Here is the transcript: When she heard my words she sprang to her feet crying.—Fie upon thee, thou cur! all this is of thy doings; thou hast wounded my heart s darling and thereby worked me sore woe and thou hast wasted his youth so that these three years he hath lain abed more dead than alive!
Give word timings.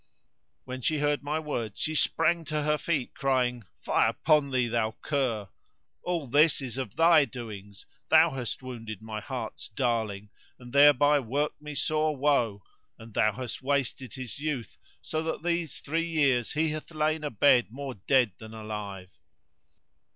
When 0.63 0.81
she 0.81 0.97
heard 0.97 1.21
my 1.21 1.37
words 1.37 1.79
she 1.79 1.93
sprang 1.93 2.43
to 2.45 2.63
her 2.63 2.79
feet 2.79 3.13
crying.—Fie 3.13 4.07
upon 4.09 4.49
thee, 4.49 4.67
thou 4.67 4.95
cur! 5.03 5.49
all 6.01 6.25
this 6.25 6.59
is 6.59 6.75
of 6.79 6.95
thy 6.95 7.23
doings; 7.25 7.85
thou 8.09 8.31
hast 8.31 8.63
wounded 8.63 9.03
my 9.03 9.19
heart 9.21 9.53
s 9.57 9.67
darling 9.67 10.31
and 10.57 10.73
thereby 10.73 11.19
worked 11.19 11.61
me 11.61 11.75
sore 11.75 12.17
woe 12.17 12.63
and 12.97 13.13
thou 13.13 13.31
hast 13.33 13.61
wasted 13.61 14.15
his 14.15 14.39
youth 14.39 14.75
so 15.03 15.21
that 15.21 15.43
these 15.43 15.77
three 15.77 16.07
years 16.09 16.53
he 16.53 16.69
hath 16.69 16.89
lain 16.89 17.23
abed 17.23 17.69
more 17.71 17.93
dead 17.93 18.31
than 18.39 18.55
alive! 18.55 19.11